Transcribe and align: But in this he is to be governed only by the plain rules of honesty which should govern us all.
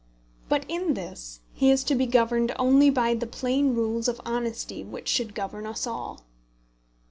But 0.49 0.65
in 0.67 0.95
this 0.95 1.41
he 1.53 1.69
is 1.69 1.83
to 1.83 1.93
be 1.93 2.07
governed 2.07 2.55
only 2.57 2.89
by 2.89 3.13
the 3.13 3.27
plain 3.27 3.75
rules 3.75 4.07
of 4.07 4.19
honesty 4.25 4.83
which 4.83 5.07
should 5.07 5.35
govern 5.35 5.67
us 5.67 5.85
all. 5.85 6.21